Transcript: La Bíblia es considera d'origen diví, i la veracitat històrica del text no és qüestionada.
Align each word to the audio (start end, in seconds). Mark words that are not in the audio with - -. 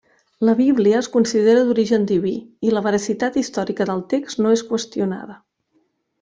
La 0.47 0.53
Bíblia 0.59 1.01
es 1.01 1.09
considera 1.15 1.65
d'origen 1.67 2.07
diví, 2.13 2.31
i 2.69 2.73
la 2.77 2.83
veracitat 2.87 3.37
històrica 3.43 3.87
del 3.93 4.03
text 4.15 4.43
no 4.43 4.55
és 4.57 4.65
qüestionada. 4.73 5.39